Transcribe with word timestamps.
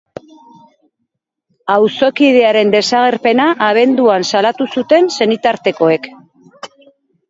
Auzokidearen 1.73 2.73
desagerpena 2.77 3.49
abenduan 3.69 4.29
salatu 4.35 4.71
zuten 4.79 5.15
senitartekoek. 5.23 6.15